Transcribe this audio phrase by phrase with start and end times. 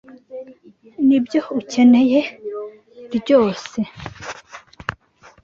[1.07, 2.19] Nibyo ukeneye
[3.15, 3.79] ryose.